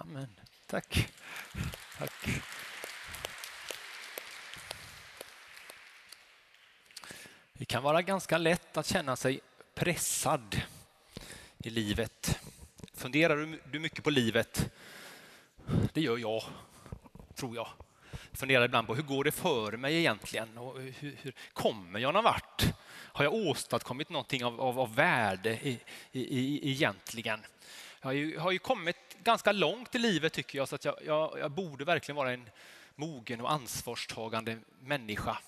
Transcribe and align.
Amen. 0.00 0.28
Tack. 0.66 1.08
Tack. 1.98 2.42
Det 7.52 7.64
kan 7.64 7.82
vara 7.82 8.02
ganska 8.02 8.38
lätt 8.38 8.76
att 8.76 8.86
känna 8.86 9.16
sig 9.16 9.40
pressad 9.74 10.60
i 11.58 11.70
livet. 11.70 12.40
Funderar 12.94 13.58
du 13.64 13.78
mycket 13.78 14.04
på 14.04 14.10
livet? 14.10 14.70
Det 15.92 16.00
gör 16.00 16.18
jag, 16.18 16.42
tror 17.34 17.56
jag. 17.56 17.68
Funderar 18.32 18.64
ibland 18.64 18.86
på 18.86 18.94
hur 18.94 19.02
går 19.02 19.24
det 19.24 19.32
för 19.32 19.76
mig 19.76 19.96
egentligen? 19.96 20.58
Och 20.58 20.80
hur, 20.80 21.16
hur 21.22 21.34
kommer 21.52 22.00
jag 22.00 22.14
någon 22.14 22.24
vart? 22.24 22.64
Har 22.90 23.24
jag 23.24 23.34
åstadkommit 23.34 24.08
någonting 24.08 24.44
av, 24.44 24.60
av, 24.60 24.80
av 24.80 24.94
värde 24.94 25.50
i, 25.62 25.80
i, 26.12 26.38
i, 26.38 26.70
egentligen? 26.70 27.40
Jag 28.00 28.08
har 28.08 28.12
ju, 28.12 28.38
har 28.38 28.50
ju 28.50 28.58
kommit 28.58 28.96
ganska 29.22 29.52
långt 29.52 29.94
i 29.94 29.98
livet 29.98 30.32
tycker 30.32 30.58
jag, 30.58 30.68
så 30.68 30.74
att 30.74 30.84
jag, 30.84 30.96
jag, 31.04 31.38
jag 31.38 31.50
borde 31.50 31.84
verkligen 31.84 32.16
vara 32.16 32.32
en 32.32 32.50
mogen 32.94 33.40
och 33.40 33.52
ansvarstagande 33.52 34.58
människa. 34.80 35.38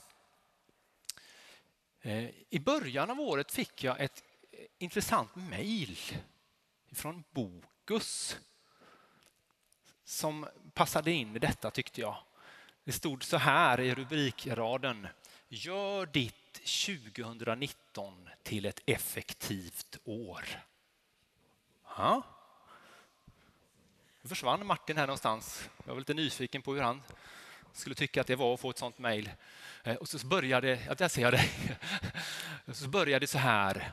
Eh, 2.02 2.28
I 2.50 2.58
början 2.58 3.10
av 3.10 3.20
året 3.20 3.52
fick 3.52 3.84
jag 3.84 4.00
ett 4.00 4.22
eh, 4.52 4.58
intressant 4.78 5.36
mejl 5.36 5.98
från 6.92 7.24
Bokus 7.30 8.38
som 10.04 10.48
passade 10.74 11.12
in 11.12 11.36
i 11.36 11.38
detta 11.38 11.70
tyckte 11.70 12.00
jag. 12.00 12.16
Det 12.84 12.92
stod 12.92 13.24
så 13.24 13.36
här 13.36 13.80
i 13.80 13.94
rubrikraden. 13.94 15.08
Gör 15.48 16.06
ditt 16.06 16.54
2019 16.54 18.28
till 18.42 18.66
ett 18.66 18.82
effektivt 18.86 19.98
år. 20.04 20.44
Ja. 21.96 22.22
Försvann 24.30 24.66
Martin 24.66 24.96
här 24.96 25.06
någonstans. 25.06 25.70
Jag 25.84 25.92
var 25.92 25.98
lite 25.98 26.14
nyfiken 26.14 26.62
på 26.62 26.74
hur 26.74 26.82
han 26.82 27.02
skulle 27.72 27.94
tycka 27.94 28.20
att 28.20 28.26
det 28.26 28.36
var 28.36 28.54
att 28.54 28.60
få 28.60 28.70
ett 28.70 28.78
sånt 28.78 28.98
mejl. 28.98 29.30
Eh, 29.82 29.94
och 29.94 30.08
så 30.08 30.26
började, 30.26 30.78
ja, 30.86 30.94
där 30.94 31.08
ser 31.08 31.22
jag 31.22 31.32
det. 31.32 31.48
Så 32.74 32.88
började 32.88 33.22
det 33.22 33.26
så 33.26 33.38
här. 33.38 33.92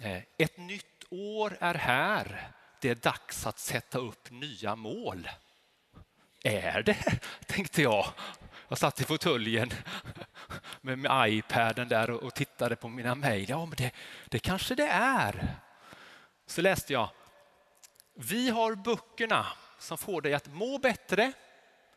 Eh, 0.00 0.22
ett 0.38 0.56
nytt 0.56 1.04
år 1.10 1.56
är 1.60 1.74
här. 1.74 2.50
Det 2.80 2.90
är 2.90 2.94
dags 2.94 3.46
att 3.46 3.58
sätta 3.58 3.98
upp 3.98 4.30
nya 4.30 4.76
mål. 4.76 5.28
Är 6.44 6.82
det? 6.82 7.20
tänkte 7.46 7.82
jag. 7.82 8.06
Jag 8.68 8.78
satt 8.78 9.00
i 9.00 9.04
fåtöljen 9.04 9.70
med, 10.80 10.98
med 10.98 11.32
iPaden 11.32 11.88
där 11.88 12.10
och, 12.10 12.22
och 12.22 12.34
tittade 12.34 12.76
på 12.76 12.88
mina 12.88 13.14
mejl. 13.14 13.50
Ja, 13.50 13.66
men 13.66 13.76
det, 13.76 13.90
det 14.26 14.38
kanske 14.38 14.74
det 14.74 14.88
är. 14.88 15.56
Så 16.46 16.62
läste 16.62 16.92
jag. 16.92 17.10
Vi 18.14 18.50
har 18.50 18.74
böckerna 18.74 19.46
som 19.78 19.98
får 19.98 20.22
dig 20.22 20.34
att 20.34 20.46
må 20.46 20.78
bättre, 20.78 21.32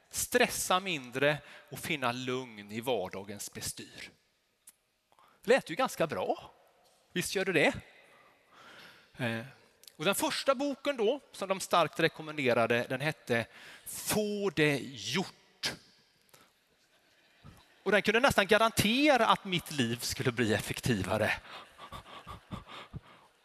stressa 0.10 0.80
mindre 0.80 1.38
och 1.70 1.80
finna 1.80 2.12
lugn 2.12 2.72
i 2.72 2.82
vardagens 2.82 3.54
bestyr. 3.54 4.10
Det 5.44 5.50
lät 5.50 5.70
ju 5.70 5.76
ganska 5.76 6.08
bra. 6.08 6.52
Visst 7.14 7.36
gör 7.36 7.46
det 7.46 7.54
det? 7.54 7.74
Eh, 9.26 9.46
och 9.96 10.06
den 10.06 10.16
första 10.16 10.56
boken 10.56 10.98
då, 10.98 11.20
som 11.32 11.50
de 11.50 11.60
starkt 11.60 12.00
rekommenderade, 12.00 12.86
den 12.90 13.02
hette 13.02 13.46
Få 13.86 14.50
det 14.50 14.80
gjort. 14.84 15.74
Och 17.84 17.92
den 17.92 18.02
kunde 18.02 18.20
nästan 18.20 18.48
garantera 18.48 19.28
att 19.28 19.46
mitt 19.46 19.72
liv 19.72 20.00
skulle 20.02 20.32
bli 20.32 20.54
effektivare. 20.54 21.32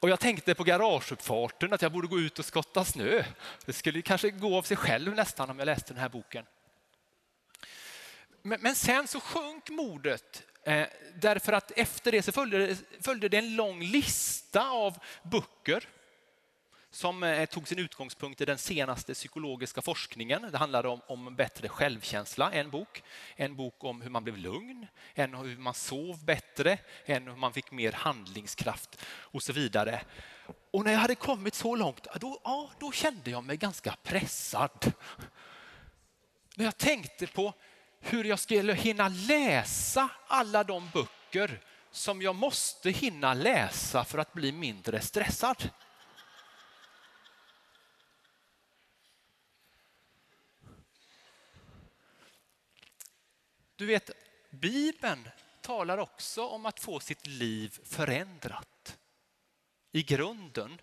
Och 0.00 0.11
jag 0.11 0.20
tänkte 0.20 0.55
på 0.55 0.64
garageuppfarten 0.64 1.72
att 1.72 1.83
jag 1.83 1.92
borde 1.92 2.08
gå 2.08 2.20
ut 2.20 2.39
och 2.39 2.44
skotta 2.44 2.84
snö. 2.84 3.25
Det 3.64 3.72
skulle 3.72 4.02
kanske 4.02 4.30
gå 4.30 4.58
av 4.58 4.62
sig 4.62 4.77
själv 4.77 5.14
nästan 5.14 5.50
om 5.50 5.58
jag 5.58 5.66
läste 5.66 5.92
den 5.92 6.00
här 6.00 6.08
boken. 6.08 6.44
Men, 8.42 8.61
men 8.61 8.74
sen 8.74 9.08
så 9.08 9.20
sjönk 9.20 9.70
modet 9.70 10.42
eh, 10.64 10.86
därför 11.14 11.52
att 11.52 11.70
efter 11.70 12.12
det 12.12 12.23
så 12.23 12.33
följde, 12.33 12.77
följde 13.01 13.29
det 13.29 13.36
en 13.36 13.56
lång 13.56 13.83
lista 13.83 14.70
av 14.70 14.98
böcker 15.23 15.89
som 16.96 17.23
eh, 17.23 17.46
tog 17.46 17.68
sin 17.68 17.79
utgångspunkt 17.79 18.40
i 18.40 18.45
den 18.45 18.58
senaste 18.58 19.14
psykologiska 19.14 19.83
forskningen. 19.83 20.48
Det 20.51 20.58
handlade 20.58 20.89
om, 20.89 21.01
om 21.07 21.36
bättre 21.36 21.68
självkänsla, 21.68 22.52
en 22.52 22.70
bok. 22.70 23.02
En 23.36 23.57
bok 23.57 23.84
om 23.84 24.01
hur 24.01 24.11
man 24.11 24.24
blev 24.24 24.36
lugn, 24.36 24.86
en 25.14 25.35
om 25.35 25.48
hur 25.48 25.56
man 25.56 25.74
sov 25.74 26.24
bättre, 26.24 26.79
en 27.05 27.23
om 27.23 27.35
hur 27.35 27.40
man 27.40 27.52
fick 27.52 27.70
mer 27.70 27.92
handlingskraft 27.92 29.02
och 29.06 29.42
så 29.42 29.52
vidare. 29.52 30.01
Och 30.70 30.85
när 30.85 30.92
jag 30.92 30.98
hade 30.98 31.14
kommit 31.14 31.55
så 31.55 31.77
långt, 31.77 32.06
då, 32.20 32.40
ja, 32.45 32.70
då 32.80 32.92
kände 32.92 33.30
jag 33.30 33.45
mig 33.45 33.56
ganska 33.56 33.96
pressad. 34.02 34.92
När 36.55 36.64
jag 36.64 36.77
tänkte 36.77 37.27
på 37.27 37.52
hur 38.01 38.24
jag 38.24 38.39
skulle 38.39 38.74
hinna 38.74 39.08
läsa 39.08 40.08
alla 40.27 40.64
de 40.64 40.90
böcker 40.92 41.61
som 41.90 42.23
jag 42.23 42.35
måste 42.35 42.90
hinna 42.90 43.35
läsa 43.35 44.05
för 44.05 44.18
att 44.18 44.33
bli 44.33 44.52
mindre 44.52 45.01
stressad. 45.01 45.70
Du 53.77 53.87
vet, 53.87 54.11
Bibeln 54.51 55.29
talar 55.61 55.98
också 55.98 56.47
om 56.47 56.67
att 56.67 56.81
få 56.81 57.01
sitt 57.01 57.27
liv 57.27 57.79
förändrat 57.85 58.98
i 59.92 60.03
grunden. 60.03 60.81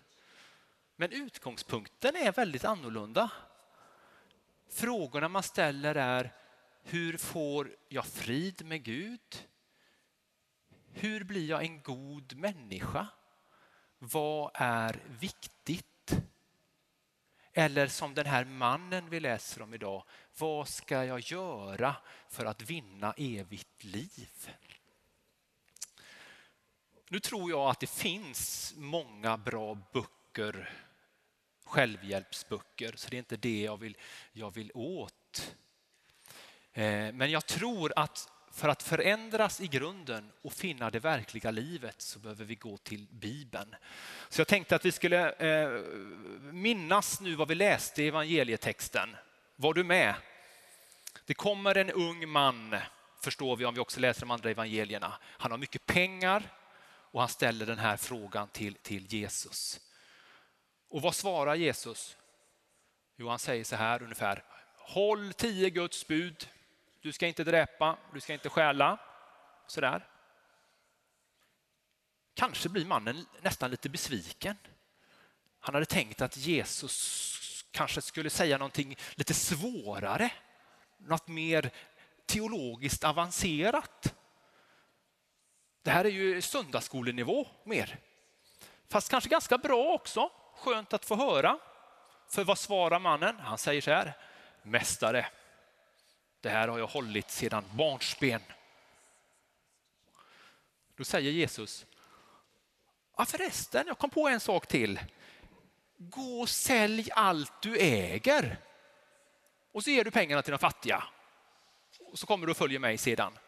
Men 0.96 1.12
utgångspunkten 1.12 2.16
är 2.16 2.32
väldigt 2.32 2.64
annorlunda. 2.64 3.30
Frågorna 4.70 5.28
man 5.28 5.42
ställer 5.42 5.94
är 5.94 6.32
hur 6.82 7.16
får 7.16 7.76
jag 7.88 8.06
frid 8.06 8.64
med 8.64 8.82
Gud? 8.82 9.46
Hur 10.92 11.24
blir 11.24 11.48
jag 11.48 11.62
en 11.62 11.82
god 11.82 12.36
människa? 12.36 13.06
Vad 13.98 14.50
är 14.54 15.02
viktigt? 15.06 15.93
Eller 17.56 17.86
som 17.86 18.14
den 18.14 18.26
här 18.26 18.44
mannen 18.44 19.10
vi 19.10 19.20
läser 19.20 19.62
om 19.62 19.74
idag, 19.74 20.04
vad 20.38 20.68
ska 20.68 21.04
jag 21.04 21.20
göra 21.20 21.96
för 22.28 22.44
att 22.44 22.62
vinna 22.62 23.14
evigt 23.16 23.84
liv? 23.84 24.50
Nu 27.08 27.20
tror 27.20 27.50
jag 27.50 27.70
att 27.70 27.80
det 27.80 27.90
finns 27.90 28.74
många 28.76 29.36
bra 29.36 29.78
böcker, 29.92 30.72
självhjälpsböcker, 31.64 32.92
så 32.96 33.10
det 33.10 33.16
är 33.16 33.18
inte 33.18 33.36
det 33.36 33.62
jag 33.62 33.76
vill, 33.76 33.96
jag 34.32 34.54
vill 34.54 34.70
åt. 34.74 35.54
Eh, 36.72 37.12
men 37.12 37.30
jag 37.30 37.46
tror 37.46 37.92
att 37.96 38.28
för 38.54 38.68
att 38.68 38.82
förändras 38.82 39.60
i 39.60 39.66
grunden 39.66 40.32
och 40.42 40.52
finna 40.52 40.90
det 40.90 40.98
verkliga 40.98 41.50
livet 41.50 42.00
så 42.00 42.18
behöver 42.18 42.44
vi 42.44 42.54
gå 42.54 42.76
till 42.76 43.06
Bibeln. 43.10 43.74
Så 44.28 44.40
jag 44.40 44.48
tänkte 44.48 44.76
att 44.76 44.84
vi 44.84 44.92
skulle 44.92 45.32
eh, 45.32 45.82
minnas 46.52 47.20
nu 47.20 47.34
vad 47.34 47.48
vi 47.48 47.54
läste 47.54 48.02
i 48.02 48.08
evangelietexten. 48.08 49.16
Var 49.56 49.74
du 49.74 49.84
med? 49.84 50.14
Det 51.26 51.34
kommer 51.34 51.74
en 51.74 51.90
ung 51.90 52.28
man, 52.28 52.76
förstår 53.22 53.56
vi 53.56 53.64
om 53.64 53.74
vi 53.74 53.80
också 53.80 54.00
läser 54.00 54.20
de 54.20 54.30
andra 54.30 54.50
evangelierna. 54.50 55.12
Han 55.22 55.50
har 55.50 55.58
mycket 55.58 55.86
pengar 55.86 56.42
och 56.86 57.20
han 57.20 57.28
ställer 57.28 57.66
den 57.66 57.78
här 57.78 57.96
frågan 57.96 58.48
till, 58.48 58.74
till 58.74 59.12
Jesus. 59.12 59.80
Och 60.88 61.02
vad 61.02 61.14
svarar 61.14 61.54
Jesus? 61.54 62.16
Jo, 63.16 63.28
han 63.28 63.38
säger 63.38 63.64
så 63.64 63.76
här 63.76 64.02
ungefär. 64.02 64.44
Håll 64.76 65.32
tio 65.32 65.70
Guds 65.70 66.06
bud. 66.06 66.48
Du 67.04 67.12
ska 67.12 67.26
inte 67.26 67.44
dräpa, 67.44 67.96
du 68.12 68.20
ska 68.20 68.32
inte 68.32 68.48
stjäla. 68.48 68.98
Sådär. 69.66 70.08
Kanske 72.34 72.68
blir 72.68 72.86
mannen 72.86 73.26
nästan 73.42 73.70
lite 73.70 73.88
besviken. 73.88 74.56
Han 75.60 75.74
hade 75.74 75.86
tänkt 75.86 76.22
att 76.22 76.36
Jesus 76.36 77.64
kanske 77.70 78.02
skulle 78.02 78.30
säga 78.30 78.58
någonting 78.58 78.96
lite 79.14 79.34
svårare. 79.34 80.30
Något 80.98 81.28
mer 81.28 81.70
teologiskt 82.26 83.04
avancerat. 83.04 84.14
Det 85.82 85.90
här 85.90 86.04
är 86.04 86.10
ju 86.10 86.42
söndagsskolenivå 86.42 87.46
mer. 87.64 87.98
Fast 88.88 89.10
kanske 89.10 89.30
ganska 89.30 89.58
bra 89.58 89.92
också. 89.92 90.30
Skönt 90.56 90.92
att 90.92 91.04
få 91.04 91.16
höra. 91.16 91.58
För 92.28 92.44
vad 92.44 92.58
svarar 92.58 92.98
mannen? 92.98 93.38
Han 93.38 93.58
säger 93.58 93.80
så 93.80 93.90
här. 93.90 94.12
Mästare, 94.62 95.26
det 96.44 96.50
här 96.50 96.68
har 96.68 96.78
jag 96.78 96.86
hållit 96.86 97.30
sedan 97.30 97.64
barnsben. 97.72 98.40
Då 100.96 101.04
säger 101.04 101.30
Jesus, 101.30 101.86
ja 103.16 103.24
förresten, 103.24 103.86
jag 103.86 103.98
kom 103.98 104.10
på 104.10 104.28
en 104.28 104.40
sak 104.40 104.66
till. 104.66 105.00
Gå 105.96 106.40
och 106.40 106.48
sälj 106.48 107.08
allt 107.12 107.62
du 107.62 107.78
äger 107.78 108.58
och 109.72 109.84
så 109.84 109.90
ger 109.90 110.04
du 110.04 110.10
pengarna 110.10 110.42
till 110.42 110.50
de 110.50 110.58
fattiga. 110.58 111.04
Och 112.00 112.18
så 112.18 112.26
kommer 112.26 112.46
du 112.46 112.50
och 112.50 112.56
följer 112.56 112.78
mig 112.78 112.98
sedan. 112.98 113.38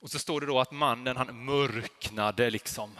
Och 0.00 0.10
så 0.10 0.18
står 0.18 0.40
det 0.40 0.46
då 0.46 0.60
att 0.60 0.72
mannen 0.72 1.16
han 1.16 1.44
mörknade 1.44 2.50
liksom. 2.50 2.98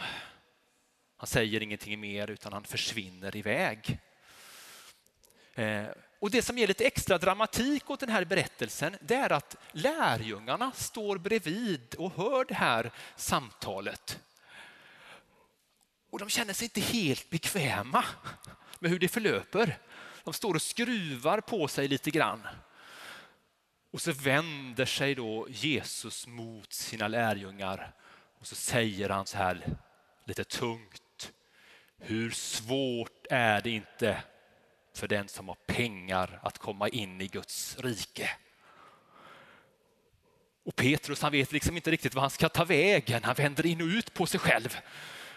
Han 1.17 1.27
säger 1.27 1.63
ingenting 1.63 1.99
mer 1.99 2.29
utan 2.29 2.53
han 2.53 2.63
försvinner 2.63 3.35
iväg. 3.35 3.99
Eh, 5.53 5.85
och 6.23 6.31
Det 6.31 6.41
som 6.41 6.57
ger 6.57 6.67
lite 6.67 6.85
extra 6.85 7.17
dramatik 7.17 7.89
åt 7.89 7.99
den 7.99 8.09
här 8.09 8.25
berättelsen 8.25 8.95
det 9.01 9.15
är 9.15 9.31
att 9.31 9.55
lärjungarna 9.71 10.71
står 10.71 11.17
bredvid 11.17 11.95
och 11.95 12.13
hör 12.15 12.45
det 12.45 12.53
här 12.53 12.91
samtalet. 13.15 14.19
Och 16.09 16.19
de 16.19 16.29
känner 16.29 16.53
sig 16.53 16.65
inte 16.65 16.81
helt 16.81 17.29
bekväma 17.29 18.05
med 18.79 18.91
hur 18.91 18.99
det 18.99 19.07
förlöper. 19.07 19.77
De 20.23 20.33
står 20.33 20.53
och 20.53 20.61
skruvar 20.61 21.41
på 21.41 21.67
sig 21.67 21.87
lite 21.87 22.11
grann. 22.11 22.47
Och 23.91 24.01
så 24.01 24.11
vänder 24.11 24.85
sig 24.85 25.15
då 25.15 25.47
Jesus 25.49 26.27
mot 26.27 26.73
sina 26.73 27.07
lärjungar 27.07 27.95
och 28.39 28.47
så 28.47 28.55
säger 28.55 29.09
han 29.09 29.25
så 29.25 29.37
här 29.37 29.77
lite 30.25 30.43
tungt. 30.43 31.31
Hur 31.97 32.31
svårt 32.31 33.25
är 33.29 33.61
det 33.61 33.69
inte 33.69 34.23
för 34.93 35.07
den 35.07 35.27
som 35.27 35.47
har 35.47 35.55
pengar 35.55 36.39
att 36.43 36.57
komma 36.57 36.89
in 36.89 37.21
i 37.21 37.27
Guds 37.27 37.77
rike? 37.79 38.29
Och 40.65 40.75
Petrus 40.75 41.21
han 41.21 41.31
vet 41.31 41.51
liksom 41.51 41.75
inte 41.75 41.91
riktigt 41.91 42.13
vad 42.13 42.21
han 42.21 42.31
ska 42.31 42.49
ta 42.49 42.65
vägen. 42.65 43.23
Han 43.23 43.35
vänder 43.35 43.65
in 43.65 43.81
och 43.81 43.87
ut 43.87 44.13
på 44.13 44.25
sig 44.25 44.39
själv. 44.39 44.77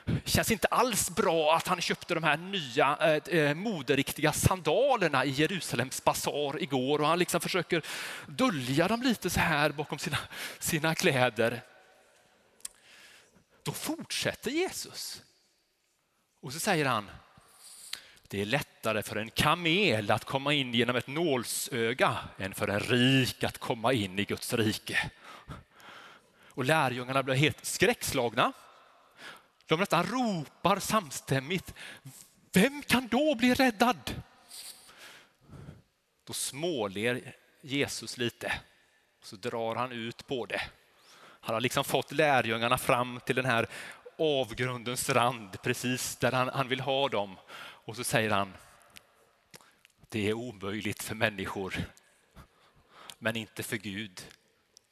Det 0.05 0.31
känns 0.31 0.51
inte 0.51 0.69
alls 0.69 1.11
bra 1.11 1.57
att 1.57 1.67
han 1.67 1.81
köpte 1.81 2.15
de 2.15 2.25
här 2.25 2.37
nya 2.37 2.97
eh, 3.01 3.39
eh, 3.39 3.55
moderiktiga 3.55 4.33
sandalerna 4.33 5.25
i 5.25 5.31
Jerusalems 5.31 6.05
basar 6.05 6.63
igår 6.63 7.01
och 7.01 7.07
han 7.07 7.19
liksom 7.19 7.41
försöker 7.41 7.83
dölja 8.27 8.89
dem 8.89 9.03
lite 9.03 9.31
så 9.31 9.41
här 9.41 9.71
bakom 9.71 9.99
sina, 9.99 10.19
sina 10.59 10.95
kläder. 10.95 11.63
Då 13.63 13.73
fortsätter 13.73 14.51
Jesus. 14.51 15.23
Och 16.41 16.53
så 16.53 16.61
säger 16.61 16.85
han, 16.85 17.11
det 18.31 18.41
är 18.41 18.47
lättare 18.47 19.03
för 19.03 19.17
en 19.17 19.31
kamel 19.31 20.11
att 20.11 20.25
komma 20.25 20.53
in 20.53 20.75
genom 20.75 20.97
ett 20.97 21.07
nålsöga 21.07 22.19
än 22.39 22.55
för 22.55 22.69
en 22.69 22.81
rik 22.81 23.45
att 23.45 23.59
komma 23.59 23.93
in 23.93 24.19
i 24.19 24.25
Guds 24.25 24.53
rike. 24.53 25.11
Och 26.49 26.65
lärjungarna 26.65 27.23
blir 27.23 27.35
helt 27.35 27.65
skräckslagna. 27.65 28.53
De 29.67 29.81
nästan 29.81 30.07
ropar 30.07 30.79
samstämmigt. 30.79 31.75
Vem 32.53 32.83
kan 32.83 33.09
då 33.09 33.35
bli 33.35 33.55
räddad? 33.55 34.23
Då 36.25 36.33
småler 36.33 37.35
Jesus 37.61 38.19
lite 38.19 38.53
och 39.21 39.27
så 39.27 39.37
drar 39.37 39.75
han 39.77 39.93
ut 39.93 40.27
på 40.27 40.47
det. 40.47 40.63
Han 41.41 41.55
har 41.55 41.61
liksom 41.61 41.85
fått 41.85 42.13
lärjungarna 42.13 42.79
fram 42.79 43.21
till 43.27 43.37
den 43.37 43.45
här 43.45 43.69
avgrundens 44.19 45.11
rand, 45.11 45.63
precis 45.63 46.17
där 46.17 46.33
han, 46.33 46.49
han 46.49 46.69
vill 46.69 46.81
ha 46.81 47.09
dem. 47.09 47.37
Och 47.87 47.97
så 47.97 48.05
säger 48.05 48.31
han, 48.31 48.53
det 50.09 50.29
är 50.29 50.33
omöjligt 50.33 51.03
för 51.03 51.15
människor, 51.15 51.75
men 53.19 53.37
inte 53.37 53.63
för 53.63 53.77
Gud. 53.77 54.23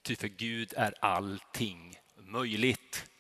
Ty 0.03 0.17
för 0.17 0.29
Gud 0.29 0.75
är 0.77 0.95
allting 1.01 2.01
möjligt. 2.17 3.11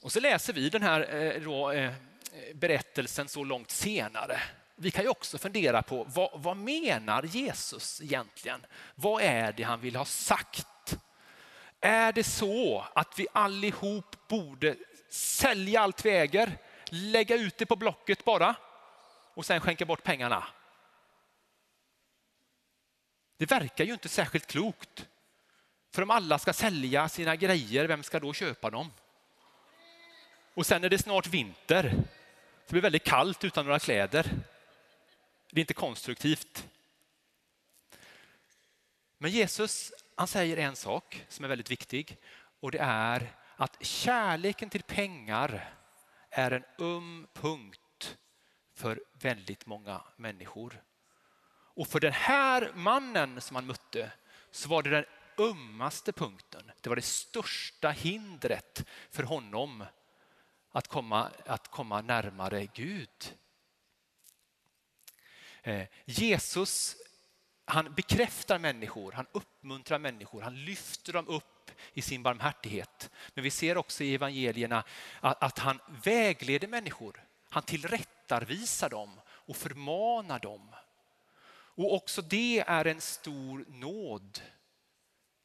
Och 0.00 0.12
så 0.12 0.20
läser 0.20 0.52
vi 0.52 0.68
den 0.68 0.82
här 0.82 1.14
eh, 1.14 1.42
då, 1.42 1.70
eh, 1.70 1.92
berättelsen 2.54 3.28
så 3.28 3.44
långt 3.44 3.70
senare. 3.70 4.40
Vi 4.76 4.90
kan 4.90 5.04
ju 5.04 5.10
också 5.10 5.38
fundera 5.38 5.82
på 5.82 6.04
vad, 6.04 6.42
vad 6.42 6.56
menar 6.56 7.22
Jesus 7.22 8.00
egentligen? 8.00 8.66
Vad 8.94 9.22
är 9.22 9.52
det 9.52 9.62
han 9.62 9.80
vill 9.80 9.96
ha 9.96 10.04
sagt? 10.04 10.98
Är 11.80 12.12
det 12.12 12.24
så 12.24 12.84
att 12.94 13.18
vi 13.18 13.26
allihop 13.32 14.28
borde 14.28 14.76
sälja 15.10 15.80
allt 15.80 16.04
vi 16.04 16.10
äger, 16.10 16.58
lägga 16.92 17.36
ut 17.36 17.58
det 17.58 17.66
på 17.66 17.76
Blocket 17.76 18.24
bara 18.24 18.54
och 19.34 19.46
sen 19.46 19.60
skänka 19.60 19.84
bort 19.84 20.02
pengarna? 20.02 20.46
Det 23.36 23.50
verkar 23.50 23.84
ju 23.84 23.92
inte 23.92 24.08
särskilt 24.08 24.46
klokt. 24.46 25.08
För 25.92 26.02
om 26.02 26.10
alla 26.10 26.38
ska 26.38 26.52
sälja 26.52 27.08
sina 27.08 27.36
grejer, 27.36 27.86
vem 27.86 28.02
ska 28.02 28.20
då 28.20 28.32
köpa 28.32 28.70
dem? 28.70 28.92
Och 30.54 30.66
sen 30.66 30.84
är 30.84 30.88
det 30.88 30.98
snart 30.98 31.26
vinter. 31.26 31.82
Det 32.66 32.72
blir 32.72 32.82
väldigt 32.82 33.04
kallt 33.04 33.44
utan 33.44 33.64
några 33.64 33.78
kläder. 33.78 34.30
Det 35.50 35.58
är 35.58 35.60
inte 35.60 35.74
konstruktivt. 35.74 36.68
Men 39.18 39.30
Jesus 39.30 39.92
han 40.20 40.28
säger 40.28 40.56
en 40.56 40.76
sak 40.76 41.24
som 41.28 41.44
är 41.44 41.48
väldigt 41.48 41.70
viktig 41.70 42.16
och 42.60 42.70
det 42.70 42.78
är 42.78 43.32
att 43.56 43.84
kärleken 43.84 44.70
till 44.70 44.82
pengar 44.82 45.74
är 46.30 46.50
en 46.50 46.64
um 46.78 47.26
punkt 47.32 48.18
för 48.74 49.02
väldigt 49.12 49.66
många 49.66 50.02
människor. 50.16 50.82
Och 51.74 51.88
för 51.88 52.00
den 52.00 52.12
här 52.12 52.72
mannen 52.74 53.40
som 53.40 53.54
han 53.54 53.66
mötte 53.66 54.12
så 54.50 54.68
var 54.68 54.82
det 54.82 54.90
den 54.90 55.04
ömmaste 55.38 56.12
punkten. 56.12 56.70
Det 56.80 56.88
var 56.88 56.96
det 56.96 57.02
största 57.02 57.90
hindret 57.90 58.84
för 59.10 59.22
honom 59.22 59.84
att 60.70 60.88
komma, 60.88 61.30
att 61.46 61.68
komma 61.68 62.00
närmare 62.00 62.66
Gud. 62.66 63.36
Eh, 65.62 65.88
Jesus 66.04 66.96
han 67.70 67.94
bekräftar 67.94 68.58
människor, 68.58 69.12
han 69.12 69.26
uppmuntrar 69.32 69.98
människor, 69.98 70.40
han 70.40 70.64
lyfter 70.64 71.12
dem 71.12 71.28
upp 71.28 71.59
i 71.92 72.02
sin 72.02 72.22
barmhärtighet. 72.22 73.10
Men 73.34 73.44
vi 73.44 73.50
ser 73.50 73.76
också 73.78 74.04
i 74.04 74.14
evangelierna 74.14 74.84
att, 75.20 75.42
att 75.42 75.58
han 75.58 75.80
vägleder 76.02 76.68
människor. 76.68 77.24
Han 77.50 77.62
tillrättavisar 77.62 78.90
dem 78.90 79.20
och 79.28 79.56
förmanar 79.56 80.38
dem. 80.38 80.74
Och 81.52 81.94
också 81.94 82.22
det 82.22 82.64
är 82.66 82.84
en 82.84 83.00
stor 83.00 83.64
nåd. 83.68 84.40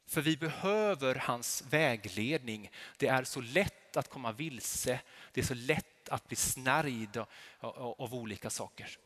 För 0.07 0.21
vi 0.21 0.37
behöver 0.37 1.15
hans 1.15 1.63
vägledning. 1.69 2.71
Det 2.97 3.07
är 3.07 3.23
så 3.23 3.41
lätt 3.41 3.97
att 3.97 4.09
komma 4.09 4.31
vilse. 4.31 4.99
Det 5.31 5.41
är 5.41 5.45
så 5.45 5.53
lätt 5.53 6.09
att 6.09 6.27
bli 6.27 6.35
snärjd 6.35 7.17
av 7.59 8.15
olika 8.15 8.49
saker. 8.49 8.97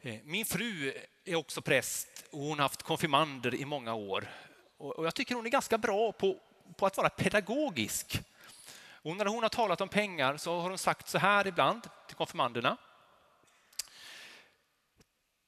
Eh, 0.00 0.20
min 0.24 0.44
fru 0.44 0.92
är 1.24 1.34
också 1.34 1.62
präst 1.62 2.24
och 2.30 2.40
hon 2.40 2.58
har 2.58 2.62
haft 2.62 2.82
konfirmander 2.82 3.54
i 3.54 3.64
många 3.64 3.94
år. 3.94 4.28
Och 4.78 5.06
jag 5.06 5.14
tycker 5.14 5.34
hon 5.34 5.46
är 5.46 5.50
ganska 5.50 5.78
bra 5.78 6.12
på, 6.12 6.40
på 6.76 6.86
att 6.86 6.96
vara 6.96 7.08
pedagogisk. 7.08 8.20
Och 9.02 9.16
när 9.16 9.26
hon 9.26 9.42
har 9.42 9.50
talat 9.50 9.80
om 9.80 9.88
pengar 9.88 10.36
så 10.36 10.60
har 10.60 10.68
hon 10.68 10.78
sagt 10.78 11.08
så 11.08 11.18
här 11.18 11.46
ibland 11.46 11.88
till 12.06 12.16
konfirmanderna. 12.16 12.76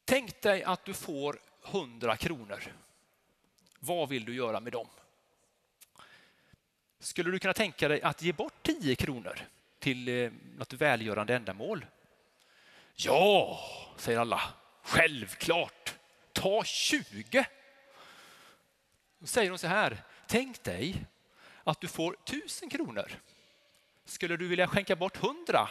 Tänk 0.05 0.43
dig 0.43 0.63
att 0.63 0.85
du 0.85 0.95
får 0.95 1.39
100 1.67 2.17
kronor. 2.17 2.75
Vad 3.79 4.09
vill 4.09 4.25
du 4.25 4.35
göra 4.35 4.61
med 4.61 4.73
dem? 4.73 4.87
Skulle 6.99 7.31
du 7.31 7.39
kunna 7.39 7.55
tänka 7.55 7.89
dig 7.89 8.03
att 8.03 8.23
ge 8.23 8.33
bort 8.33 8.63
10 8.63 8.97
kronor 8.97 9.39
till 9.79 10.09
eh, 10.09 10.31
något 10.57 10.73
välgörande 10.73 11.35
ändamål? 11.35 11.87
Ja, 12.95 13.61
säger 13.97 14.19
alla. 14.19 14.41
Självklart. 14.83 15.95
Ta 16.33 16.65
20. 16.65 17.47
Då 19.21 19.27
säger 19.27 19.51
hon 19.51 19.59
så 19.59 19.67
här. 19.67 20.05
Tänk 20.27 20.63
dig 20.63 21.07
att 21.65 21.81
du 21.81 21.89
får 21.89 22.17
tusen 22.25 22.71
kronor. 22.71 23.13
Skulle 24.05 24.37
du 24.37 24.49
vilja 24.49 24.67
skänka 24.67 24.97
bort 24.97 25.17
100? 25.17 25.71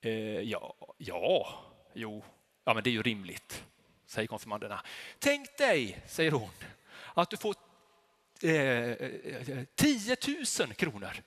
Eh, 0.00 0.12
ja, 0.40 0.74
ja, 0.98 1.64
jo, 1.92 2.24
ja, 2.64 2.74
men 2.74 2.82
det 2.82 2.90
är 2.90 2.92
ju 2.92 3.02
rimligt, 3.02 3.64
säger 4.06 4.28
konfirmanderna. 4.28 4.82
Tänk 5.18 5.58
dig, 5.58 6.04
säger 6.08 6.30
hon, 6.30 6.50
att 7.14 7.30
du 7.30 7.36
får 7.36 7.54
eh, 8.42 8.52
eh 8.52 9.64
10 9.74 10.16
000 10.60 10.74
kronor. 10.74 11.22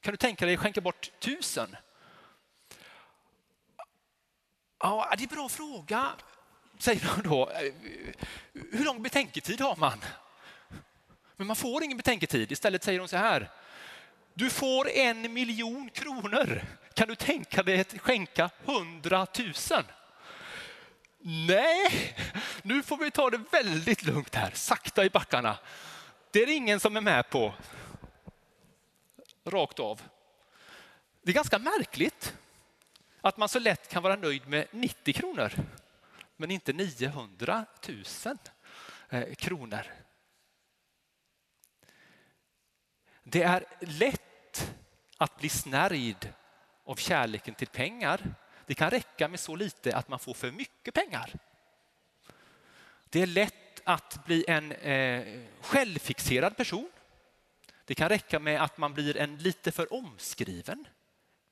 Kan 0.00 0.12
du 0.12 0.16
tänka 0.16 0.46
dig 0.46 0.54
att 0.54 0.60
skänka 0.60 0.80
bort 0.80 1.10
tusen? 1.18 1.76
Ja, 4.78 5.14
det 5.16 5.24
är 5.24 5.28
en 5.28 5.34
bra 5.34 5.48
fråga, 5.48 6.12
säger 6.82 7.10
de 7.16 7.28
då. 7.28 7.50
Eh, 7.50 7.72
hur 8.52 8.84
lång 8.84 9.02
betänketid 9.02 9.60
har 9.60 9.76
man? 9.76 10.04
Men 11.36 11.46
man 11.46 11.56
får 11.56 11.82
ingen 11.82 11.96
betänketid. 11.96 12.52
Istället 12.52 12.84
säger 12.84 12.98
de 12.98 13.08
så 13.08 13.16
här. 13.16 13.50
Du 14.34 14.50
får 14.50 14.88
en 14.88 15.32
miljon 15.32 15.90
kronor. 15.90 16.62
Kan 16.94 17.08
du 17.08 17.14
tänka 17.14 17.62
dig 17.62 17.80
att 17.80 17.98
skänka 17.98 18.50
hundratusen? 18.64 19.84
Nej, 21.22 22.16
nu 22.62 22.82
får 22.82 22.96
vi 22.96 23.10
ta 23.10 23.30
det 23.30 23.40
väldigt 23.50 24.02
lugnt 24.02 24.34
här, 24.34 24.50
sakta 24.54 25.04
i 25.04 25.10
backarna. 25.10 25.58
Det 26.30 26.42
är 26.42 26.46
det 26.46 26.52
ingen 26.52 26.80
som 26.80 26.96
är 26.96 27.00
med 27.00 27.30
på. 27.30 27.54
Rakt 29.44 29.80
av. 29.80 30.02
Det 31.22 31.30
är 31.30 31.34
ganska 31.34 31.58
märkligt. 31.58 32.34
Att 33.20 33.36
man 33.36 33.48
så 33.48 33.58
lätt 33.58 33.88
kan 33.88 34.02
vara 34.02 34.16
nöjd 34.16 34.48
med 34.48 34.66
90 34.70 35.14
kronor 35.14 35.52
men 36.40 36.50
inte 36.50 36.72
900 36.72 37.66
000 37.88 38.04
eh, 39.08 39.34
kronor. 39.34 39.86
Det 43.22 43.42
är 43.42 43.64
lätt 43.80 44.72
att 45.16 45.38
bli 45.38 45.48
snärjd 45.48 46.32
av 46.84 46.96
kärleken 46.96 47.54
till 47.54 47.68
pengar. 47.68 48.34
Det 48.66 48.74
kan 48.74 48.90
räcka 48.90 49.28
med 49.28 49.40
så 49.40 49.56
lite 49.56 49.96
att 49.96 50.08
man 50.08 50.18
får 50.18 50.34
för 50.34 50.50
mycket 50.50 50.94
pengar. 50.94 51.32
Det 53.04 53.22
är 53.22 53.26
lätt 53.26 53.80
att 53.84 54.24
bli 54.24 54.44
en 54.48 54.72
eh, 54.72 55.42
självfixerad 55.60 56.56
person. 56.56 56.90
Det 57.84 57.94
kan 57.94 58.08
räcka 58.08 58.38
med 58.38 58.62
att 58.62 58.78
man 58.78 58.94
blir 58.94 59.16
en 59.16 59.36
lite 59.38 59.72
för 59.72 59.92
omskriven 59.92 60.88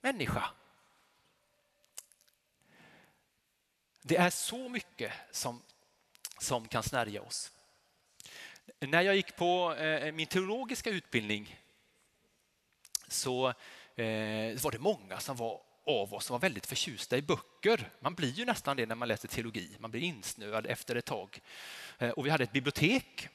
människa. 0.01 0.51
Det 4.03 4.17
är 4.17 4.31
så 4.31 4.69
mycket 4.69 5.13
som, 5.31 5.63
som 6.39 6.69
kan 6.69 6.83
snärja 6.83 7.23
oss. 7.23 7.53
När 8.81 9.03
jag 9.03 9.17
gick 9.17 9.37
på 9.37 9.75
eh, 9.75 10.13
min 10.13 10.27
teologiska 10.27 10.91
utbildning 10.91 11.61
så 13.09 13.49
eh, 13.49 14.63
var 14.63 14.71
det 14.71 14.79
många 14.79 15.21
som 15.21 15.37
var 15.37 15.61
av 15.87 16.15
oss 16.15 16.25
som 16.25 16.35
var 16.35 16.41
väldigt 16.41 16.67
förtjusta 16.67 17.17
i 17.17 17.23
böcker. 17.23 17.91
Man 18.01 18.15
blir 18.15 18.33
ju 18.33 18.45
nästan 18.45 18.77
det 18.77 18.87
när 18.87 18.95
man 18.95 19.09
läser 19.09 19.29
teologi. 19.29 19.77
Man 19.79 19.91
blir 19.91 20.03
insnöad 20.03 20.67
efter 20.67 20.97
ett 20.97 21.05
tag. 21.05 21.41
Eh, 21.99 22.11
och 22.11 22.27
vi 22.27 22.31
hade 22.31 22.45
ett 22.45 22.53
bibliotek 22.53 23.29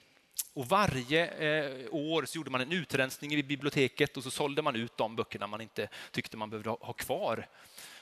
och 0.54 0.66
varje 0.66 1.28
eh, 1.28 1.94
år 1.94 2.26
så 2.26 2.38
gjorde 2.38 2.50
man 2.50 2.62
en 2.62 2.72
utrensning 2.72 3.34
i 3.34 3.44
biblioteket 3.44 4.18
och 4.18 4.24
så 4.24 4.32
sålde 4.32 4.62
man 4.62 4.76
ut 4.76 4.98
de 4.98 5.16
böckerna 5.16 5.48
man 5.48 5.62
inte 5.62 5.88
tyckte 6.12 6.38
man 6.38 6.50
behövde 6.50 6.70
ha 6.70 6.94
kvar. 6.94 7.48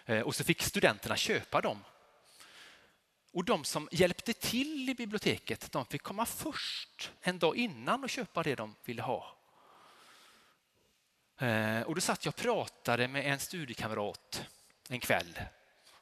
Eh, 0.05 0.19
och 0.19 0.35
så 0.35 0.43
fick 0.43 0.61
studenterna 0.61 1.17
köpa 1.17 1.61
dem. 1.61 1.83
Och 3.33 3.45
de 3.45 3.63
som 3.63 3.89
hjälpte 3.91 4.33
till 4.33 4.89
i 4.89 4.95
biblioteket 4.95 5.71
de 5.71 5.85
fick 5.85 6.03
komma 6.03 6.25
först 6.25 7.11
en 7.21 7.39
dag 7.39 7.55
innan 7.55 8.03
och 8.03 8.09
köpa 8.09 8.43
det 8.43 8.55
de 8.55 8.75
ville 8.85 9.01
ha. 9.01 9.37
Eh, 11.37 11.81
och 11.81 11.95
då 11.95 12.01
satt 12.01 12.25
jag 12.25 12.31
och 12.31 12.41
pratade 12.41 13.07
med 13.07 13.25
en 13.25 13.39
studiekamrat 13.39 14.49
en 14.89 14.99
kväll 14.99 15.39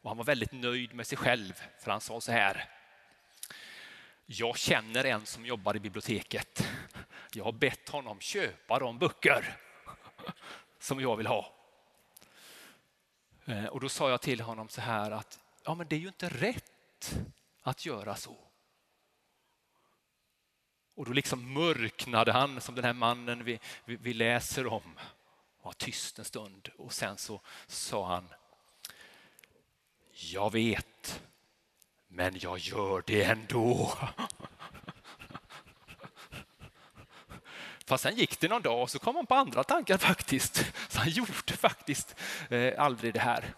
och 0.02 0.10
han 0.10 0.18
var 0.18 0.26
väldigt 0.26 0.52
nöjd 0.52 0.94
med 0.94 1.08
sig 1.08 1.18
själv 1.18 1.54
för 1.80 1.92
han 1.92 2.02
sa 2.02 2.22
så 2.22 2.32
här. 2.32 2.70
Jag 4.26 4.58
känner 4.58 5.06
en 5.06 5.26
som 5.26 5.46
jobbar 5.46 5.76
i 5.76 5.80
biblioteket. 5.80 6.68
Jag 7.34 7.44
har 7.44 7.52
bett 7.52 7.90
honom 7.90 8.20
köpa 8.20 8.80
de 8.80 9.00
böcker 9.00 9.58
som 10.80 11.00
jag 11.00 11.16
vill 11.16 11.28
ha. 11.28 11.54
Eh, 13.46 13.66
och 13.66 13.80
då 13.80 13.90
sa 13.90 14.10
jag 14.10 14.22
till 14.22 14.42
honom 14.42 14.70
så 14.70 14.82
här 14.82 15.12
att 15.12 15.40
ja, 15.64 15.76
men 15.76 15.88
det 15.88 15.96
är 15.96 16.00
ju 16.00 16.08
inte 16.08 16.30
rätt 16.30 16.79
att 17.62 17.86
göra 17.86 18.16
så. 18.16 18.38
Och 20.96 21.06
då 21.06 21.12
liksom 21.14 21.54
mörknade 21.54 22.32
han 22.32 22.62
som 22.62 22.76
den 22.76 22.84
här 22.86 22.94
mannen 22.94 23.44
vi, 23.44 23.60
vi, 23.86 23.96
vi 23.96 24.14
läser 24.14 24.68
om 24.68 25.00
var 25.62 25.74
tyst 25.74 26.20
en 26.20 26.26
stund 26.26 26.70
och 26.78 26.94
sen 26.94 27.18
så 27.18 27.42
sa 27.68 28.08
han 28.08 28.30
Jag 30.12 30.52
vet, 30.52 31.22
men 32.08 32.38
jag 32.40 32.58
gör 32.58 33.04
det 33.06 33.24
ändå. 33.24 33.94
Fast 37.86 38.04
sen 38.04 38.16
gick 38.16 38.40
det 38.40 38.48
någon 38.48 38.62
dag 38.62 38.82
och 38.82 38.92
så 38.92 39.00
kom 39.00 39.16
han 39.16 39.26
på 39.26 39.36
andra 39.36 39.64
tankar 39.64 39.98
faktiskt. 39.98 40.66
Så 40.90 41.00
han 41.00 41.10
gjorde 41.10 41.54
faktiskt 41.58 42.16
eh, 42.50 42.74
aldrig 42.78 43.14
det 43.14 43.20
här. 43.20 43.54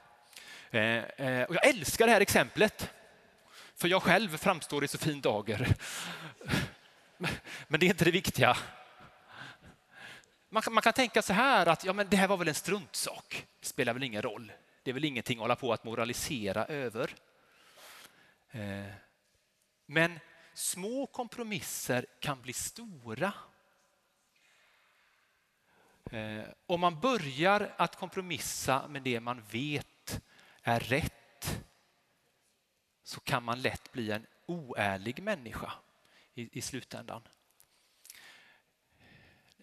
Eh, 0.72 1.28
eh, 1.28 1.44
och 1.44 1.56
jag 1.56 1.68
älskar 1.68 2.06
det 2.06 2.14
här 2.14 2.22
exemplet. 2.22 2.90
För 3.82 3.88
jag 3.88 4.04
själv 4.04 4.38
framstår 4.38 4.84
i 4.84 4.88
så 4.88 4.98
fin 4.98 5.22
dager. 5.22 5.76
Men 7.68 7.80
det 7.80 7.86
är 7.86 7.88
inte 7.88 8.06
det 8.06 8.12
viktiga. 8.12 8.58
Man 10.50 10.64
kan, 10.64 10.74
man 10.74 10.82
kan 10.82 10.94
tänka 10.94 11.22
så 11.22 11.34
här 11.34 11.66
att 11.66 11.84
ja, 11.84 11.94
men 11.94 12.10
det 12.10 12.18
här 12.18 12.28
var 12.28 12.38
väl 12.38 12.48
en 12.48 12.56
struntsak. 12.56 13.46
Det 13.60 13.66
spelar 13.66 13.94
väl 13.94 14.04
ingen 14.04 14.22
roll. 14.22 14.52
Det 14.84 14.92
är 14.92 14.94
väl 14.94 15.06
ingenting 15.06 15.38
att 15.38 15.42
hålla 15.42 15.56
på 15.56 15.74
att 15.74 15.84
moralisera 15.84 16.66
över. 16.66 17.16
Eh, 18.52 18.86
men 19.86 20.20
små 20.54 21.06
kompromisser 21.06 22.06
kan 22.20 22.42
bli 22.42 22.54
stora. 22.54 23.34
Eh, 26.12 26.44
om 26.66 26.80
man 26.80 27.00
börjar 27.00 27.74
att 27.78 27.96
kompromissa 27.96 28.88
med 28.88 29.02
det 29.02 29.20
man 29.20 29.44
vet 29.52 30.22
är 30.64 30.80
rätt 30.80 31.21
så 33.04 33.20
kan 33.20 33.44
man 33.44 33.62
lätt 33.62 33.92
bli 33.92 34.12
en 34.12 34.26
oärlig 34.46 35.24
människa 35.24 35.74
i, 36.34 36.60
i 36.60 36.62
slutändan. 36.62 37.22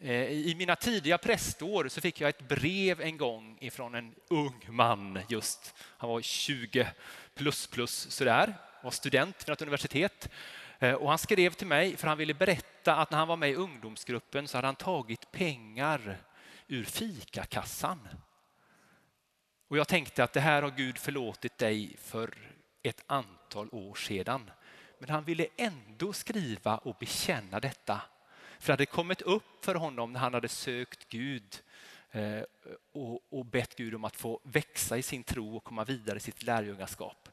Eh, 0.00 0.30
I 0.30 0.54
mina 0.54 0.76
tidiga 0.76 1.18
prästår 1.18 1.88
så 1.88 2.00
fick 2.00 2.20
jag 2.20 2.28
ett 2.28 2.48
brev 2.48 3.00
en 3.00 3.16
gång 3.16 3.58
ifrån 3.60 3.94
en 3.94 4.14
ung 4.28 4.66
man 4.68 5.20
just. 5.28 5.74
Han 5.80 6.10
var 6.10 6.20
20 6.20 6.88
plus 7.34 7.66
plus 7.66 8.10
sådär, 8.10 8.54
var 8.82 8.90
student 8.90 9.48
vid 9.48 9.52
ett 9.52 9.62
universitet. 9.62 10.28
Eh, 10.78 10.94
och 10.94 11.08
han 11.08 11.18
skrev 11.18 11.52
till 11.52 11.66
mig 11.66 11.96
för 11.96 12.08
han 12.08 12.18
ville 12.18 12.34
berätta 12.34 12.96
att 12.96 13.10
när 13.10 13.18
han 13.18 13.28
var 13.28 13.36
med 13.36 13.50
i 13.50 13.54
ungdomsgruppen 13.54 14.48
så 14.48 14.58
hade 14.58 14.68
han 14.68 14.76
tagit 14.76 15.30
pengar 15.30 16.18
ur 16.66 16.84
fikakassan. 16.84 18.08
Och 19.68 19.78
jag 19.78 19.88
tänkte 19.88 20.24
att 20.24 20.32
det 20.32 20.40
här 20.40 20.62
har 20.62 20.70
Gud 20.70 20.98
förlåtit 20.98 21.58
dig 21.58 21.96
för 21.98 22.34
ett 22.88 23.04
antal 23.06 23.68
år 23.72 23.94
sedan. 23.94 24.50
Men 24.98 25.10
han 25.10 25.24
ville 25.24 25.46
ändå 25.56 26.12
skriva 26.12 26.78
och 26.78 26.96
bekänna 27.00 27.60
detta 27.60 28.00
för 28.58 28.66
det 28.66 28.72
hade 28.72 28.86
kommit 28.86 29.22
upp 29.22 29.64
för 29.64 29.74
honom 29.74 30.12
när 30.12 30.20
han 30.20 30.34
hade 30.34 30.48
sökt 30.48 31.08
Gud 31.08 31.62
eh, 32.10 32.42
och, 33.30 33.46
bett 33.46 33.76
Gud 33.76 33.94
om 33.94 34.04
att 34.04 34.16
få 34.16 34.40
växa 34.42 34.98
i 34.98 35.02
sin 35.02 35.22
tro 35.22 35.56
och 35.56 35.64
komma 35.64 35.84
vidare 35.84 36.16
i 36.16 36.20
sitt 36.20 36.42
lärjungaskap. 36.42 37.28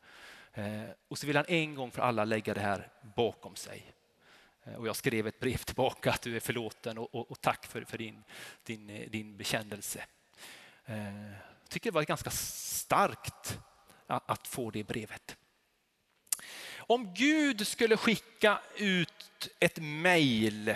Eh, 0.53 0.83
och 1.07 1.17
så 1.17 1.27
vill 1.27 1.35
han 1.35 1.45
en 1.47 1.75
gång 1.75 1.91
för 1.91 2.01
alla 2.01 2.25
lägga 2.25 2.53
det 2.53 2.61
här 2.61 2.89
bakom 3.15 3.55
sig. 3.55 3.93
Eh, 4.63 4.75
och 4.75 4.87
jag 4.87 4.95
skrev 4.95 5.27
ett 5.27 5.39
brev 5.39 5.57
tillbaka 5.57 6.11
att 6.11 6.21
du 6.21 6.35
är 6.35 6.39
förlåten 6.39 6.97
och, 6.97 7.15
och, 7.15 7.31
och 7.31 7.41
tack 7.41 7.65
för, 7.65 7.83
för 7.83 7.97
din, 7.97 8.23
din, 8.63 9.07
din 9.11 9.37
bekännelse. 9.37 10.05
Jag 11.61 11.69
tycker 11.69 11.91
det 11.91 11.95
var 11.95 12.03
ganska 12.03 12.29
starkt 12.29 13.59
att 14.07 14.47
få 14.47 14.71
det 14.71 14.83
brevet. 14.83 15.34
Om 16.87 17.13
Gud 17.13 17.67
skulle 17.67 17.97
skicka 17.97 18.59
ut 18.77 19.49
ett 19.59 19.77
mejl 19.81 20.75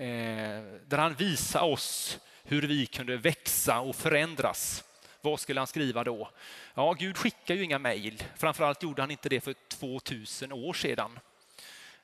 Eh, 0.00 0.62
där 0.86 0.98
han 0.98 1.14
visar 1.14 1.62
oss 1.62 2.18
hur 2.42 2.62
vi 2.62 2.86
kunde 2.86 3.16
växa 3.16 3.80
och 3.80 3.96
förändras. 3.96 4.84
Vad 5.20 5.40
skulle 5.40 5.60
han 5.60 5.66
skriva 5.66 6.04
då? 6.04 6.30
Ja, 6.74 6.92
Gud 6.92 7.16
skickar 7.16 7.54
ju 7.54 7.64
inga 7.64 7.78
mejl. 7.78 8.22
Framförallt 8.36 8.82
gjorde 8.82 9.02
han 9.02 9.10
inte 9.10 9.28
det 9.28 9.40
för 9.40 9.54
2000 9.68 10.52
år 10.52 10.72
sedan. 10.72 11.18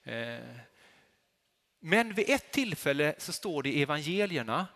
Eh, 0.04 0.38
men 1.80 2.14
vid 2.14 2.30
ett 2.30 2.50
tillfälle 2.52 3.14
så 3.18 3.32
står 3.32 3.62
det 3.62 3.68
i 3.68 3.82
evangelierna 3.82 4.66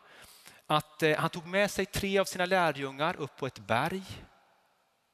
att 0.66 1.02
eh, 1.02 1.18
han 1.18 1.30
tog 1.30 1.46
med 1.46 1.70
sig 1.70 1.87
tre 1.87 2.18
av 2.18 2.25
sina 2.25 2.46
lärjungar 2.46 3.16
upp 3.16 3.37
på 3.37 3.46
ett 3.46 3.58
berg. 3.58 4.02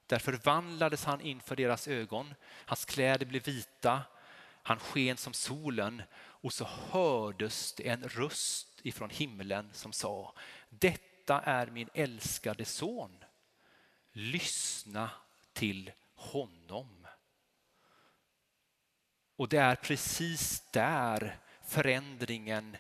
Där 0.07 0.19
förvandlades 0.19 1.05
han 1.05 1.21
inför 1.21 1.57
deras 1.57 1.89
ögon. 1.89 2.35
Hans 2.45 2.85
kläder 2.85 3.27
blev 3.27 3.45
vita. 3.45 4.03
Han 4.63 4.79
sken 4.79 5.17
som 5.17 5.33
solen 5.33 6.03
och 6.19 6.53
så 6.53 6.65
hördes 6.65 7.73
det 7.73 7.89
en 7.89 8.09
röst 8.09 8.81
ifrån 8.83 9.11
himlen 9.11 9.71
som 9.73 9.93
sa 9.93 10.35
Detta 10.69 11.41
är 11.41 11.67
min 11.67 11.89
älskade 11.95 12.65
son. 12.65 13.25
Lyssna 14.13 15.11
till 15.53 15.93
honom. 16.15 17.07
Och 19.37 19.49
det 19.49 19.59
är 19.59 19.75
precis 19.75 20.71
där 20.71 21.39
förändringen 21.63 22.77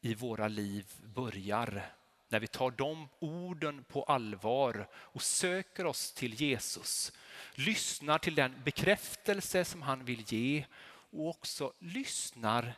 i 0.00 0.14
våra 0.14 0.48
liv 0.48 0.86
börjar. 1.02 1.95
När 2.36 2.40
vi 2.40 2.46
tar 2.46 2.70
de 2.70 3.08
orden 3.18 3.84
på 3.84 4.02
allvar 4.02 4.88
och 4.94 5.22
söker 5.22 5.86
oss 5.86 6.12
till 6.12 6.34
Jesus. 6.34 7.12
Lyssnar 7.54 8.18
till 8.18 8.34
den 8.34 8.62
bekräftelse 8.64 9.64
som 9.64 9.82
han 9.82 10.04
vill 10.04 10.24
ge 10.26 10.64
och 11.10 11.28
också 11.28 11.72
lyssnar 11.78 12.72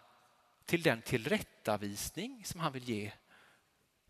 till 0.67 0.83
den 0.83 1.03
tillrättavisning 1.03 2.45
som 2.45 2.61
han 2.61 2.73
vill 2.73 2.89
ge. 2.89 3.13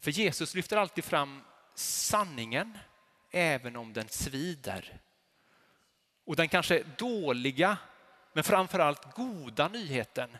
För 0.00 0.10
Jesus 0.10 0.54
lyfter 0.54 0.76
alltid 0.76 1.04
fram 1.04 1.44
sanningen 1.74 2.78
även 3.30 3.76
om 3.76 3.92
den 3.92 4.08
svider. 4.08 5.00
Och 6.24 6.36
den 6.36 6.48
kanske 6.48 6.82
dåliga 6.98 7.78
men 8.32 8.44
framförallt 8.44 9.14
goda 9.14 9.68
nyheten 9.68 10.36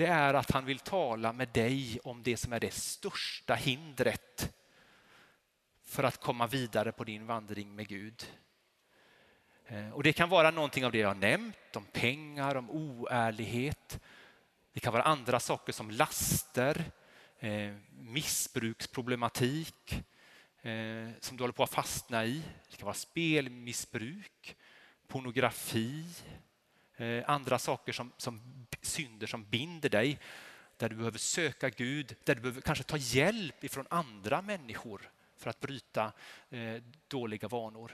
det 0.00 0.06
är 0.06 0.34
att 0.34 0.50
han 0.50 0.64
vill 0.64 0.78
tala 0.78 1.32
med 1.32 1.48
dig 1.48 2.00
om 2.04 2.22
det 2.22 2.36
som 2.36 2.52
är 2.52 2.60
det 2.60 2.74
största 2.74 3.54
hindret 3.54 4.52
för 5.84 6.02
att 6.02 6.20
komma 6.20 6.46
vidare 6.46 6.92
på 6.92 7.04
din 7.04 7.26
vandring 7.26 7.74
med 7.74 7.88
Gud. 7.88 8.26
Eh, 9.66 9.90
och 9.90 10.02
Det 10.02 10.12
kan 10.12 10.28
vara 10.28 10.50
någonting 10.50 10.84
av 10.84 10.92
det 10.92 10.98
jag 10.98 11.08
har 11.08 11.14
nämnt, 11.14 11.76
om 11.76 11.84
pengar, 11.84 12.54
om 12.54 12.70
oärlighet. 12.70 14.00
Det 14.72 14.80
kan 14.80 14.92
vara 14.92 15.02
andra 15.02 15.40
saker 15.40 15.72
som 15.72 15.90
laster, 15.90 16.84
eh, 17.38 17.74
missbruksproblematik, 17.90 20.04
eh, 20.62 21.08
som 21.20 21.36
du 21.36 21.42
håller 21.42 21.52
på 21.52 21.62
att 21.62 21.74
fastna 21.74 22.24
i. 22.24 22.42
Det 22.70 22.76
kan 22.76 22.86
vara 22.86 22.94
spelmissbruk, 22.94 24.56
pornografi, 25.08 26.04
Eh, 27.00 27.24
andra 27.26 27.58
saker 27.58 27.92
som, 27.92 28.12
som 28.16 28.66
synder 28.82 29.26
som 29.26 29.44
binder 29.44 29.88
dig. 29.88 30.18
Där 30.76 30.88
du 30.88 30.96
behöver 30.96 31.18
söka 31.18 31.68
Gud, 31.68 32.16
där 32.24 32.34
du 32.34 32.40
behöver 32.40 32.60
kanske 32.60 32.84
ta 32.84 32.96
hjälp 32.96 33.64
ifrån 33.64 33.86
andra 33.90 34.42
människor 34.42 35.10
för 35.36 35.50
att 35.50 35.60
bryta 35.60 36.12
eh, 36.50 36.82
dåliga 37.08 37.48
vanor. 37.48 37.92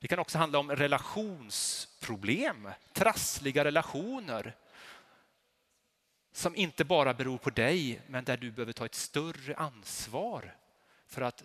Det 0.00 0.08
kan 0.08 0.18
också 0.18 0.38
handla 0.38 0.58
om 0.58 0.70
relationsproblem, 0.70 2.68
trassliga 2.92 3.64
relationer 3.64 4.56
som 6.32 6.56
inte 6.56 6.84
bara 6.84 7.14
beror 7.14 7.38
på 7.38 7.50
dig, 7.50 8.00
men 8.06 8.24
där 8.24 8.36
du 8.36 8.50
behöver 8.50 8.72
ta 8.72 8.86
ett 8.86 8.94
större 8.94 9.56
ansvar 9.56 10.56
för 11.06 11.22
att 11.22 11.44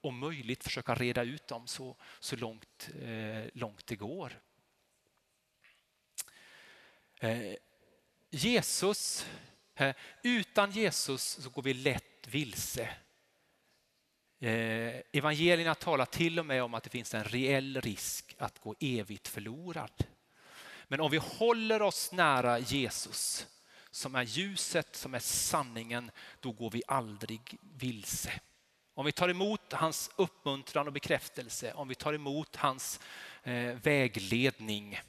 om 0.00 0.18
möjligt 0.18 0.64
försöka 0.64 0.94
reda 0.94 1.22
ut 1.22 1.46
dem 1.46 1.66
så, 1.66 1.96
så 2.20 2.36
långt, 2.36 2.90
eh, 3.02 3.44
långt 3.52 3.86
det 3.86 3.96
går. 3.96 4.40
Eh, 7.20 7.54
Jesus, 8.30 9.26
eh, 9.74 9.94
utan 10.22 10.70
Jesus 10.70 11.22
så 11.22 11.50
går 11.50 11.62
vi 11.62 11.74
lätt 11.74 12.26
vilse. 12.26 12.88
Eh, 14.40 15.00
evangelierna 15.12 15.74
talar 15.74 16.04
till 16.06 16.38
och 16.38 16.46
med 16.46 16.62
om 16.62 16.74
att 16.74 16.84
det 16.84 16.90
finns 16.90 17.14
en 17.14 17.24
reell 17.24 17.80
risk 17.80 18.34
att 18.38 18.58
gå 18.58 18.74
evigt 18.80 19.28
förlorad. 19.28 20.04
Men 20.88 21.00
om 21.00 21.10
vi 21.10 21.16
håller 21.16 21.82
oss 21.82 22.12
nära 22.12 22.58
Jesus 22.58 23.46
som 23.90 24.14
är 24.14 24.22
ljuset, 24.22 24.96
som 24.96 25.14
är 25.14 25.18
sanningen, 25.18 26.10
då 26.40 26.52
går 26.52 26.70
vi 26.70 26.82
aldrig 26.86 27.58
vilse. 27.60 28.40
Om 28.94 29.06
vi 29.06 29.12
tar 29.12 29.28
emot 29.28 29.72
hans 29.72 30.10
uppmuntran 30.16 30.86
och 30.86 30.92
bekräftelse, 30.92 31.72
om 31.72 31.88
vi 31.88 31.94
tar 31.94 32.12
emot 32.12 32.56
hans 32.56 33.00
eh, 33.42 33.74
vägledning, 33.74 35.00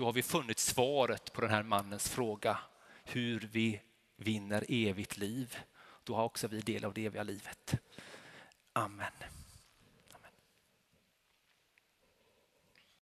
då 0.00 0.06
har 0.06 0.12
vi 0.12 0.22
funnit 0.22 0.58
svaret 0.58 1.32
på 1.32 1.40
den 1.40 1.50
här 1.50 1.62
mannens 1.62 2.08
fråga 2.08 2.58
hur 3.04 3.48
vi 3.52 3.80
vinner 4.16 4.64
evigt 4.68 5.16
liv. 5.16 5.56
Då 6.04 6.14
har 6.14 6.24
också 6.24 6.48
vi 6.48 6.60
del 6.60 6.84
av 6.84 6.94
det 6.94 7.06
eviga 7.06 7.22
livet. 7.22 7.74
Amen. 8.72 9.12